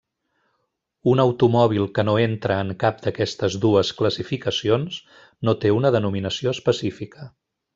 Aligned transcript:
Un 1.11 1.19
automòbil 1.23 1.83
que 1.97 2.05
no 2.07 2.15
entra 2.21 2.57
en 2.65 2.73
cap 2.85 3.03
d'aquestes 3.05 3.59
dues 3.67 3.93
classificacions 4.01 4.99
no 5.49 5.59
té 5.65 5.75
una 5.81 5.93
denominació 5.99 6.57
específica. 6.59 7.31